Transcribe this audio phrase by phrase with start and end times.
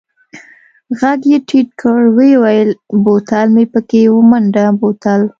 [0.99, 2.69] ږغ يې ټيټ کړ ويې ويل
[3.03, 5.21] بوتل مې پکښې ومنډه بوتل.